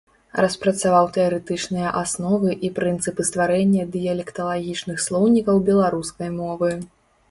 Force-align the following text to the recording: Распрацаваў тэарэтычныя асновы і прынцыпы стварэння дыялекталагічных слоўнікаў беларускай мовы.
Распрацаваў 0.43 1.09
тэарэтычныя 1.17 1.91
асновы 2.03 2.57
і 2.69 2.73
прынцыпы 2.81 3.29
стварэння 3.31 3.87
дыялекталагічных 3.93 4.97
слоўнікаў 5.09 5.67
беларускай 5.73 6.39
мовы. 6.45 6.77